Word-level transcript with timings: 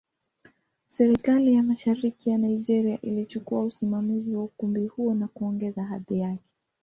Serikali 0.87 1.53
ya 1.53 1.63
Mashariki 1.63 2.29
ya 2.29 2.37
Nigeria 2.37 3.01
ilichukua 3.01 3.63
usimamizi 3.63 4.35
wa 4.35 4.43
ukumbi 4.43 4.87
huo 4.87 5.13
na 5.13 5.27
kuongeza 5.27 5.83
hadhi 5.83 6.19
yake. 6.19 6.53